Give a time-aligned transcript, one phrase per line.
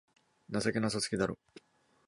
[0.49, 1.37] 情けなさすぎだろ